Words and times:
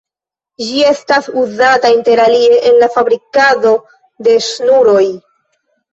Ĝi 0.67 0.79
estas 0.91 1.27
uzata 1.41 1.91
interalie 1.97 2.57
en 2.71 2.79
la 2.85 2.89
fabrikado 2.97 3.75
de 4.29 4.39
ŝnuroj. 4.47 5.07